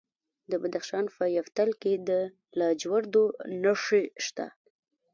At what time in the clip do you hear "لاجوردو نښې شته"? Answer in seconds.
2.59-4.47